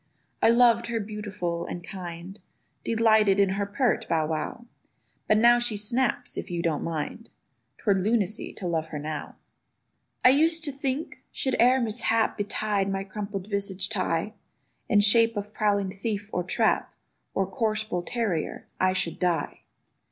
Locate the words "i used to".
10.25-10.71